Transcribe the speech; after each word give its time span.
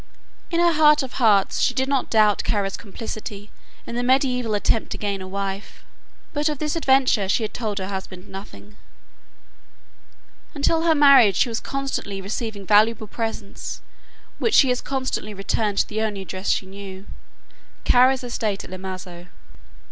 In 0.49 0.59
her 0.59 0.71
heart 0.71 1.03
of 1.03 1.13
hearts 1.21 1.59
she 1.59 1.75
did 1.75 1.87
not 1.87 2.09
doubt 2.09 2.43
Kara's 2.43 2.75
complicity 2.75 3.51
in 3.85 3.93
this 3.93 4.03
medieval 4.03 4.55
attempt 4.55 4.89
to 4.93 4.97
gain 4.97 5.21
a 5.21 5.27
wife, 5.27 5.85
but 6.33 6.49
of 6.49 6.57
this 6.57 6.75
adventure 6.75 7.29
she 7.29 7.43
had 7.43 7.53
told 7.53 7.77
her 7.77 7.85
husband 7.87 8.27
nothing. 8.27 8.77
Until 10.55 10.81
her 10.85 10.95
marriage 10.95 11.35
she 11.35 11.49
was 11.49 11.59
constantly 11.59 12.19
receiving 12.19 12.65
valuable 12.65 13.05
presents 13.05 13.83
which 14.39 14.55
she 14.55 14.71
as 14.71 14.81
constantly 14.81 15.35
returned 15.35 15.77
to 15.77 15.87
the 15.87 16.01
only 16.01 16.21
address 16.21 16.49
she 16.49 16.65
knew 16.65 17.05
Kara's 17.83 18.23
estate 18.23 18.63
at 18.63 18.71
Lemazo. 18.71 19.27